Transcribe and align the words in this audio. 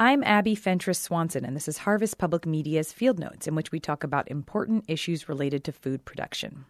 I'm 0.00 0.22
Abby 0.22 0.54
Fentress 0.54 1.00
Swanson, 1.00 1.44
and 1.44 1.56
this 1.56 1.66
is 1.66 1.78
Harvest 1.78 2.18
Public 2.18 2.46
Media's 2.46 2.92
Field 2.92 3.18
Notes, 3.18 3.48
in 3.48 3.56
which 3.56 3.72
we 3.72 3.80
talk 3.80 4.04
about 4.04 4.30
important 4.30 4.84
issues 4.86 5.28
related 5.28 5.64
to 5.64 5.72
food 5.72 6.04
production. 6.04 6.66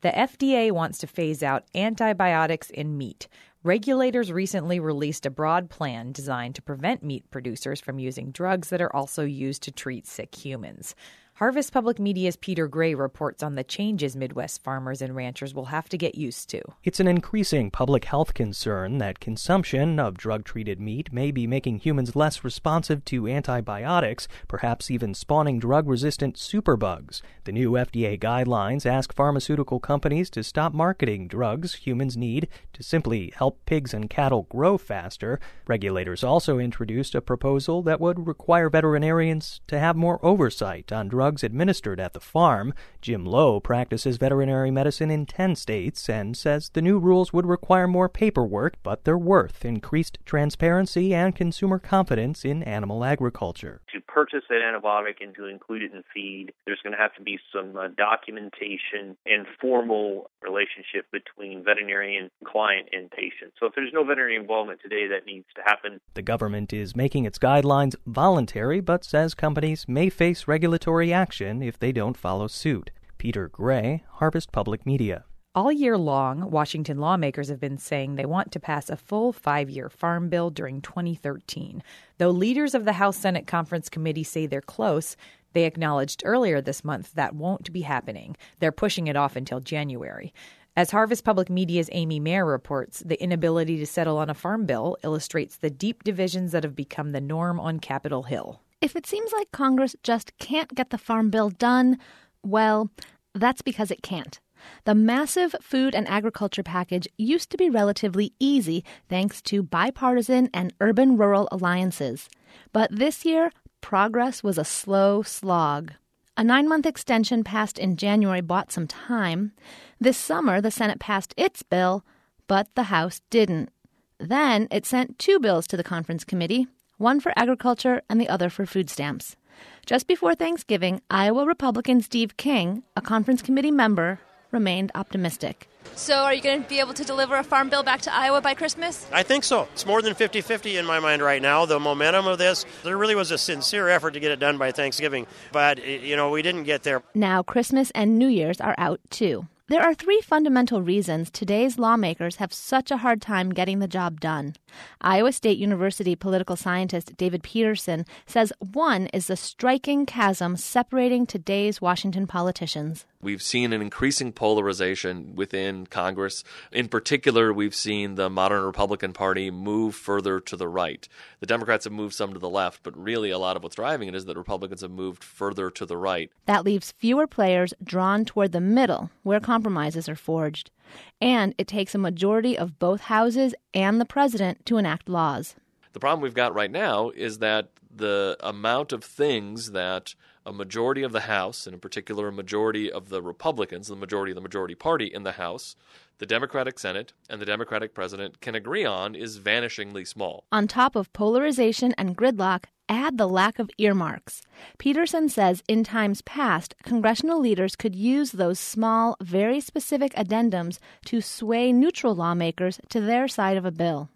The 0.00 0.08
FDA 0.10 0.72
wants 0.72 0.98
to 0.98 1.06
phase 1.06 1.44
out 1.44 1.62
antibiotics 1.76 2.70
in 2.70 2.98
meat. 2.98 3.28
Regulators 3.62 4.32
recently 4.32 4.80
released 4.80 5.24
a 5.24 5.30
broad 5.30 5.70
plan 5.70 6.10
designed 6.10 6.56
to 6.56 6.62
prevent 6.62 7.04
meat 7.04 7.30
producers 7.30 7.80
from 7.80 8.00
using 8.00 8.32
drugs 8.32 8.70
that 8.70 8.82
are 8.82 8.94
also 8.96 9.24
used 9.24 9.62
to 9.62 9.70
treat 9.70 10.04
sick 10.08 10.34
humans. 10.34 10.96
Harvest 11.42 11.72
Public 11.72 11.98
Media's 11.98 12.36
Peter 12.36 12.68
Gray 12.68 12.94
reports 12.94 13.42
on 13.42 13.56
the 13.56 13.64
changes 13.64 14.14
Midwest 14.14 14.62
farmers 14.62 15.02
and 15.02 15.16
ranchers 15.16 15.52
will 15.52 15.64
have 15.64 15.88
to 15.88 15.98
get 15.98 16.14
used 16.14 16.48
to. 16.50 16.62
It's 16.84 17.00
an 17.00 17.08
increasing 17.08 17.68
public 17.68 18.04
health 18.04 18.32
concern 18.32 18.98
that 18.98 19.18
consumption 19.18 19.98
of 19.98 20.16
drug 20.16 20.44
treated 20.44 20.78
meat 20.78 21.12
may 21.12 21.32
be 21.32 21.48
making 21.48 21.80
humans 21.80 22.14
less 22.14 22.44
responsive 22.44 23.04
to 23.06 23.26
antibiotics, 23.26 24.28
perhaps 24.46 24.88
even 24.88 25.14
spawning 25.14 25.58
drug 25.58 25.88
resistant 25.88 26.36
superbugs. 26.36 27.22
The 27.42 27.50
new 27.50 27.72
FDA 27.72 28.20
guidelines 28.20 28.86
ask 28.86 29.12
pharmaceutical 29.12 29.80
companies 29.80 30.30
to 30.30 30.44
stop 30.44 30.72
marketing 30.72 31.26
drugs 31.26 31.74
humans 31.74 32.16
need 32.16 32.46
to 32.72 32.84
simply 32.84 33.32
help 33.34 33.58
pigs 33.66 33.92
and 33.92 34.08
cattle 34.08 34.46
grow 34.48 34.78
faster. 34.78 35.40
Regulators 35.66 36.22
also 36.22 36.60
introduced 36.60 37.16
a 37.16 37.20
proposal 37.20 37.82
that 37.82 38.00
would 38.00 38.28
require 38.28 38.70
veterinarians 38.70 39.60
to 39.66 39.80
have 39.80 39.96
more 39.96 40.24
oversight 40.24 40.92
on 40.92 41.08
drugs 41.08 41.31
drugs 41.32 41.42
administered 41.42 41.98
at 41.98 42.12
the 42.12 42.20
farm. 42.20 42.74
Jim 43.00 43.24
Lowe 43.24 43.58
practices 43.58 44.18
veterinary 44.18 44.70
medicine 44.70 45.10
in 45.10 45.24
10 45.24 45.56
states 45.56 46.08
and 46.08 46.36
says 46.36 46.70
the 46.70 46.82
new 46.82 46.98
rules 46.98 47.32
would 47.32 47.46
require 47.46 47.88
more 47.88 48.08
paperwork, 48.08 48.74
but 48.82 49.04
they're 49.04 49.16
worth 49.16 49.64
increased 49.64 50.18
transparency 50.26 51.14
and 51.14 51.34
consumer 51.34 51.78
confidence 51.78 52.44
in 52.44 52.62
animal 52.62 53.04
agriculture. 53.04 53.80
To 53.94 54.00
purchase 54.00 54.44
an 54.50 54.60
antibiotic 54.60 55.22
and 55.22 55.34
to 55.36 55.46
include 55.46 55.82
it 55.82 55.92
in 55.92 56.02
feed, 56.12 56.52
there's 56.66 56.80
going 56.82 56.92
to 56.92 56.98
have 56.98 57.14
to 57.14 57.22
be 57.22 57.38
some 57.54 57.76
uh, 57.76 57.88
documentation 57.96 59.16
and 59.24 59.46
formal 59.60 60.30
relationship 60.42 61.06
between 61.12 61.64
veterinarian, 61.64 62.30
client, 62.44 62.88
and 62.92 63.10
patient. 63.10 63.52
So 63.58 63.66
if 63.66 63.72
there's 63.74 63.92
no 63.92 64.04
veterinary 64.04 64.36
involvement 64.36 64.80
today, 64.82 65.06
that 65.08 65.24
needs 65.26 65.46
to 65.56 65.62
happen. 65.64 66.00
The 66.14 66.22
government 66.22 66.72
is 66.72 66.94
making 66.94 67.24
its 67.24 67.38
guidelines 67.38 67.94
voluntary, 68.06 68.80
but 68.80 69.04
says 69.04 69.34
companies 69.34 69.86
may 69.88 70.10
face 70.10 70.46
regulatory 70.46 71.11
action 71.12 71.62
if 71.62 71.78
they 71.78 71.92
don't 71.92 72.16
follow 72.16 72.46
suit. 72.46 72.90
Peter 73.18 73.48
Gray, 73.48 74.04
Harvest 74.14 74.52
Public 74.52 74.84
Media. 74.84 75.24
All 75.54 75.70
year 75.70 75.98
long, 75.98 76.50
Washington 76.50 76.96
lawmakers 76.96 77.50
have 77.50 77.60
been 77.60 77.76
saying 77.76 78.14
they 78.14 78.24
want 78.24 78.52
to 78.52 78.58
pass 78.58 78.88
a 78.88 78.96
full 78.96 79.34
five 79.34 79.68
year 79.68 79.90
farm 79.90 80.30
bill 80.30 80.48
during 80.48 80.80
2013. 80.80 81.82
Though 82.16 82.30
leaders 82.30 82.74
of 82.74 82.86
the 82.86 82.94
House 82.94 83.18
Senate 83.18 83.46
Conference 83.46 83.90
Committee 83.90 84.24
say 84.24 84.46
they're 84.46 84.62
close, 84.62 85.14
they 85.52 85.64
acknowledged 85.64 86.22
earlier 86.24 86.62
this 86.62 86.84
month 86.84 87.12
that 87.12 87.34
won't 87.34 87.70
be 87.70 87.82
happening. 87.82 88.34
They're 88.60 88.72
pushing 88.72 89.08
it 89.08 89.16
off 89.16 89.36
until 89.36 89.60
January. 89.60 90.32
As 90.74 90.90
Harvest 90.90 91.22
Public 91.22 91.50
Media's 91.50 91.90
Amy 91.92 92.18
Mayer 92.18 92.46
reports, 92.46 93.00
the 93.04 93.22
inability 93.22 93.76
to 93.76 93.86
settle 93.86 94.16
on 94.16 94.30
a 94.30 94.34
farm 94.34 94.64
bill 94.64 94.96
illustrates 95.04 95.56
the 95.58 95.68
deep 95.68 96.02
divisions 96.02 96.52
that 96.52 96.64
have 96.64 96.74
become 96.74 97.12
the 97.12 97.20
norm 97.20 97.60
on 97.60 97.78
Capitol 97.78 98.22
Hill. 98.22 98.62
If 98.82 98.96
it 98.96 99.06
seems 99.06 99.32
like 99.32 99.52
Congress 99.52 99.94
just 100.02 100.36
can't 100.38 100.74
get 100.74 100.90
the 100.90 100.98
Farm 100.98 101.30
Bill 101.30 101.50
done, 101.50 101.98
well, 102.42 102.90
that's 103.32 103.62
because 103.62 103.92
it 103.92 104.02
can't. 104.02 104.40
The 104.84 104.94
massive 104.94 105.54
food 105.60 105.94
and 105.94 106.08
agriculture 106.08 106.64
package 106.64 107.06
used 107.16 107.50
to 107.50 107.56
be 107.56 107.70
relatively 107.70 108.32
easy 108.40 108.84
thanks 109.08 109.40
to 109.42 109.62
bipartisan 109.62 110.50
and 110.52 110.74
urban 110.80 111.16
rural 111.16 111.48
alliances. 111.52 112.28
But 112.72 112.90
this 112.90 113.24
year, 113.24 113.52
progress 113.80 114.42
was 114.42 114.58
a 114.58 114.64
slow 114.64 115.22
slog. 115.22 115.92
A 116.36 116.42
nine 116.42 116.68
month 116.68 116.84
extension 116.84 117.44
passed 117.44 117.78
in 117.78 117.96
January 117.96 118.40
bought 118.40 118.72
some 118.72 118.88
time. 118.88 119.52
This 120.00 120.16
summer, 120.16 120.60
the 120.60 120.72
Senate 120.72 120.98
passed 120.98 121.34
its 121.36 121.62
bill, 121.62 122.04
but 122.48 122.66
the 122.74 122.84
House 122.84 123.20
didn't. 123.30 123.70
Then 124.18 124.66
it 124.72 124.86
sent 124.86 125.20
two 125.20 125.38
bills 125.38 125.68
to 125.68 125.76
the 125.76 125.84
conference 125.84 126.24
committee 126.24 126.66
one 127.02 127.20
for 127.20 127.32
agriculture 127.36 128.00
and 128.08 128.20
the 128.20 128.28
other 128.28 128.48
for 128.48 128.64
food 128.64 128.88
stamps. 128.88 129.36
Just 129.84 130.06
before 130.06 130.34
Thanksgiving, 130.34 131.02
Iowa 131.10 131.44
Republican 131.44 132.00
Steve 132.00 132.36
King, 132.36 132.84
a 132.96 133.02
conference 133.02 133.42
committee 133.42 133.72
member, 133.72 134.20
remained 134.52 134.92
optimistic. 134.94 135.66
So, 135.96 136.14
are 136.14 136.32
you 136.32 136.40
going 136.40 136.62
to 136.62 136.68
be 136.68 136.78
able 136.78 136.94
to 136.94 137.04
deliver 137.04 137.36
a 137.36 137.42
farm 137.42 137.68
bill 137.68 137.82
back 137.82 138.02
to 138.02 138.14
Iowa 138.14 138.40
by 138.40 138.54
Christmas? 138.54 139.06
I 139.12 139.22
think 139.24 139.44
so. 139.44 139.68
It's 139.72 139.84
more 139.84 140.00
than 140.00 140.14
50 140.14 140.40
50 140.40 140.76
in 140.76 140.86
my 140.86 141.00
mind 141.00 141.22
right 141.22 141.42
now. 141.42 141.66
The 141.66 141.80
momentum 141.80 142.26
of 142.26 142.38
this, 142.38 142.64
there 142.84 142.96
really 142.96 143.16
was 143.16 143.30
a 143.30 143.38
sincere 143.38 143.88
effort 143.88 144.12
to 144.12 144.20
get 144.20 144.30
it 144.30 144.38
done 144.38 144.56
by 144.58 144.70
Thanksgiving, 144.70 145.26
but, 145.50 145.84
you 145.84 146.14
know, 146.16 146.30
we 146.30 146.42
didn't 146.42 146.64
get 146.64 146.84
there. 146.84 147.02
Now, 147.14 147.42
Christmas 147.42 147.90
and 147.94 148.18
New 148.18 148.28
Year's 148.28 148.60
are 148.60 148.76
out 148.78 149.00
too. 149.10 149.48
There 149.72 149.80
are 149.80 149.94
three 149.94 150.20
fundamental 150.20 150.82
reasons 150.82 151.30
today's 151.30 151.78
lawmakers 151.78 152.36
have 152.36 152.52
such 152.52 152.90
a 152.90 152.98
hard 152.98 153.22
time 153.22 153.54
getting 153.54 153.78
the 153.78 153.88
job 153.88 154.20
done. 154.20 154.54
Iowa 155.00 155.32
State 155.32 155.56
University 155.56 156.14
political 156.14 156.56
scientist 156.56 157.16
David 157.16 157.42
Peterson 157.42 158.04
says 158.26 158.52
one 158.58 159.06
is 159.14 159.28
the 159.28 159.34
striking 159.34 160.04
chasm 160.04 160.58
separating 160.58 161.24
today's 161.24 161.80
Washington 161.80 162.26
politicians. 162.26 163.06
We've 163.22 163.40
seen 163.40 163.72
an 163.72 163.80
increasing 163.80 164.32
polarization 164.32 165.36
within 165.36 165.86
Congress. 165.86 166.42
In 166.72 166.88
particular, 166.88 167.52
we've 167.52 167.74
seen 167.74 168.16
the 168.16 168.28
modern 168.28 168.64
Republican 168.64 169.12
Party 169.12 169.48
move 169.48 169.94
further 169.94 170.40
to 170.40 170.56
the 170.56 170.66
right. 170.66 171.06
The 171.38 171.46
Democrats 171.46 171.84
have 171.84 171.92
moved 171.92 172.14
some 172.14 172.32
to 172.32 172.40
the 172.40 172.48
left, 172.48 172.82
but 172.82 172.98
really 172.98 173.30
a 173.30 173.38
lot 173.38 173.56
of 173.56 173.62
what's 173.62 173.76
driving 173.76 174.08
it 174.08 174.16
is 174.16 174.24
that 174.24 174.36
Republicans 174.36 174.80
have 174.80 174.90
moved 174.90 175.22
further 175.22 175.70
to 175.70 175.86
the 175.86 175.96
right. 175.96 176.32
That 176.46 176.64
leaves 176.64 176.90
fewer 176.98 177.28
players 177.28 177.72
drawn 177.84 178.24
toward 178.24 178.50
the 178.50 178.60
middle, 178.60 179.10
where 179.22 179.38
compromises 179.38 180.08
are 180.08 180.16
forged. 180.16 180.72
And 181.20 181.54
it 181.58 181.68
takes 181.68 181.94
a 181.94 181.98
majority 181.98 182.58
of 182.58 182.80
both 182.80 183.02
houses 183.02 183.54
and 183.72 184.00
the 184.00 184.04
president 184.04 184.66
to 184.66 184.78
enact 184.78 185.08
laws. 185.08 185.54
The 185.92 186.00
problem 186.00 186.22
we've 186.22 186.34
got 186.34 186.54
right 186.54 186.70
now 186.70 187.10
is 187.10 187.38
that 187.38 187.68
the 187.94 188.36
amount 188.40 188.92
of 188.92 189.04
things 189.04 189.72
that 189.72 190.14
a 190.44 190.52
majority 190.52 191.02
of 191.02 191.12
the 191.12 191.20
House, 191.20 191.66
and 191.66 191.74
in 191.74 191.80
particular 191.80 192.28
a 192.28 192.32
majority 192.32 192.90
of 192.90 193.08
the 193.08 193.22
Republicans, 193.22 193.88
the 193.88 193.96
majority 193.96 194.32
of 194.32 194.36
the 194.36 194.42
majority 194.42 194.74
party 194.74 195.06
in 195.06 195.22
the 195.22 195.32
House, 195.32 195.76
the 196.18 196.26
Democratic 196.26 196.78
Senate, 196.78 197.12
and 197.28 197.40
the 197.40 197.46
Democratic 197.46 197.94
President 197.94 198.40
can 198.40 198.54
agree 198.54 198.84
on 198.84 199.14
is 199.14 199.38
vanishingly 199.38 200.06
small. 200.06 200.44
On 200.52 200.66
top 200.66 200.96
of 200.96 201.12
polarization 201.12 201.94
and 201.98 202.16
gridlock, 202.16 202.64
add 202.88 203.18
the 203.18 203.28
lack 203.28 203.58
of 203.58 203.70
earmarks. 203.78 204.42
Peterson 204.78 205.28
says 205.28 205.62
in 205.68 205.84
times 205.84 206.22
past, 206.22 206.74
congressional 206.82 207.40
leaders 207.40 207.76
could 207.76 207.94
use 207.94 208.32
those 208.32 208.58
small, 208.58 209.16
very 209.20 209.60
specific 209.60 210.12
addendums 210.14 210.78
to 211.04 211.20
sway 211.20 211.72
neutral 211.72 212.14
lawmakers 212.14 212.80
to 212.88 213.00
their 213.00 213.28
side 213.28 213.56
of 213.56 213.64
a 213.64 213.70
bill. 213.70 214.08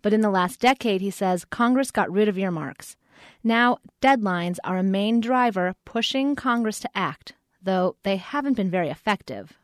But 0.00 0.12
in 0.12 0.20
the 0.20 0.30
last 0.30 0.60
decade, 0.60 1.00
he 1.00 1.10
says, 1.10 1.44
Congress 1.44 1.90
got 1.90 2.10
rid 2.10 2.28
of 2.28 2.38
earmarks. 2.38 2.96
Now, 3.44 3.78
deadlines 4.00 4.58
are 4.64 4.78
a 4.78 4.82
main 4.82 5.20
driver 5.20 5.74
pushing 5.84 6.36
Congress 6.36 6.80
to 6.80 6.90
act, 6.94 7.34
though 7.62 7.96
they 8.02 8.16
haven't 8.16 8.54
been 8.54 8.70
very 8.70 8.88
effective. 8.88 9.54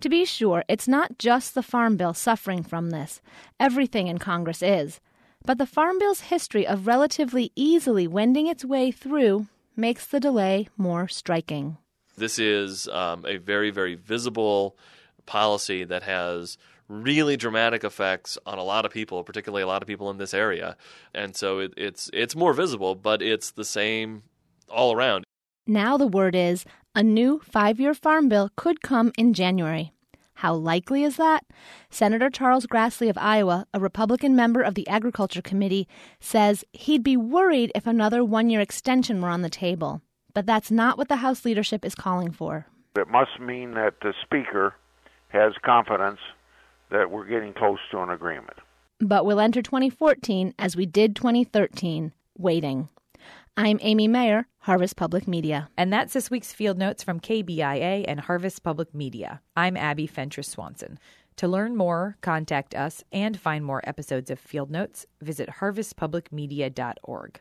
To 0.00 0.08
be 0.08 0.24
sure, 0.24 0.64
it's 0.68 0.86
not 0.86 1.18
just 1.18 1.54
the 1.54 1.62
Farm 1.62 1.96
Bill 1.96 2.14
suffering 2.14 2.62
from 2.62 2.90
this. 2.90 3.20
Everything 3.58 4.08
in 4.08 4.18
Congress 4.18 4.62
is. 4.62 5.00
But 5.44 5.58
the 5.58 5.66
Farm 5.66 5.98
Bill's 5.98 6.22
history 6.22 6.66
of 6.66 6.86
relatively 6.86 7.52
easily 7.54 8.06
wending 8.06 8.46
its 8.46 8.64
way 8.64 8.90
through 8.90 9.46
makes 9.76 10.06
the 10.06 10.20
delay 10.20 10.68
more 10.76 11.08
striking. 11.08 11.76
This 12.16 12.38
is 12.38 12.88
um, 12.88 13.24
a 13.26 13.38
very, 13.38 13.70
very 13.70 13.94
visible 13.94 14.76
policy 15.26 15.84
that 15.84 16.04
has 16.04 16.56
really 16.88 17.36
dramatic 17.36 17.84
effects 17.84 18.38
on 18.46 18.58
a 18.58 18.62
lot 18.62 18.84
of 18.84 18.92
people, 18.92 19.22
particularly 19.24 19.62
a 19.62 19.66
lot 19.66 19.82
of 19.82 19.88
people 19.88 20.10
in 20.10 20.18
this 20.18 20.34
area. 20.34 20.76
And 21.14 21.34
so 21.36 21.58
it, 21.58 21.74
it's 21.76 22.10
it's 22.12 22.36
more 22.36 22.52
visible, 22.52 22.94
but 22.94 23.22
it's 23.22 23.50
the 23.50 23.64
same 23.64 24.22
all 24.68 24.94
around. 24.94 25.24
Now 25.66 25.96
the 25.96 26.06
word 26.06 26.34
is 26.34 26.64
a 26.94 27.02
new 27.02 27.40
five-year 27.40 27.94
farm 27.94 28.28
bill 28.28 28.50
could 28.56 28.82
come 28.82 29.12
in 29.16 29.34
January. 29.34 29.92
How 30.38 30.54
likely 30.54 31.04
is 31.04 31.16
that? 31.16 31.44
Senator 31.90 32.28
Charles 32.28 32.66
Grassley 32.66 33.08
of 33.08 33.16
Iowa, 33.16 33.66
a 33.72 33.78
Republican 33.78 34.34
member 34.34 34.62
of 34.62 34.74
the 34.74 34.86
Agriculture 34.88 35.40
Committee, 35.40 35.86
says 36.18 36.64
he'd 36.72 37.04
be 37.04 37.16
worried 37.16 37.70
if 37.74 37.86
another 37.86 38.24
one 38.24 38.50
year 38.50 38.60
extension 38.60 39.22
were 39.22 39.28
on 39.28 39.42
the 39.42 39.48
table. 39.48 40.02
But 40.34 40.44
that's 40.44 40.70
not 40.72 40.98
what 40.98 41.08
the 41.08 41.16
House 41.16 41.44
leadership 41.44 41.84
is 41.84 41.94
calling 41.94 42.32
for. 42.32 42.66
It 42.96 43.08
must 43.08 43.40
mean 43.40 43.74
that 43.74 43.94
the 44.02 44.12
Speaker 44.24 44.74
has 45.28 45.52
confidence 45.64 46.18
that 46.94 47.10
we're 47.10 47.26
getting 47.26 47.52
close 47.52 47.80
to 47.90 47.98
an 47.98 48.10
agreement. 48.10 48.56
But 49.00 49.26
we'll 49.26 49.40
enter 49.40 49.60
2014 49.60 50.54
as 50.58 50.76
we 50.76 50.86
did 50.86 51.16
2013, 51.16 52.12
waiting. 52.38 52.88
I'm 53.56 53.78
Amy 53.82 54.06
Mayer, 54.06 54.46
Harvest 54.60 54.96
Public 54.96 55.26
Media. 55.26 55.68
And 55.76 55.92
that's 55.92 56.12
this 56.12 56.30
week's 56.30 56.52
Field 56.52 56.78
Notes 56.78 57.02
from 57.02 57.20
KBIA 57.20 58.04
and 58.06 58.20
Harvest 58.20 58.62
Public 58.62 58.94
Media. 58.94 59.40
I'm 59.56 59.76
Abby 59.76 60.06
Fentress 60.06 60.48
Swanson. 60.48 60.98
To 61.36 61.48
learn 61.48 61.76
more, 61.76 62.16
contact 62.20 62.76
us, 62.76 63.02
and 63.12 63.38
find 63.38 63.64
more 63.64 63.82
episodes 63.84 64.30
of 64.30 64.38
Field 64.38 64.70
Notes, 64.70 65.04
visit 65.20 65.48
harvestpublicmedia.org. 65.58 67.32